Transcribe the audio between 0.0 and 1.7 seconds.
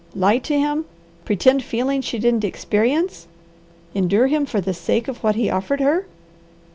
Lie to him! Pretend